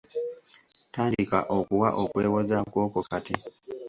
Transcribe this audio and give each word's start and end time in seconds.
Tandika 0.93 1.37
okuwa 1.57 1.89
okwewozaako 2.01 2.79
kwo 2.91 3.01
kati. 3.09 3.35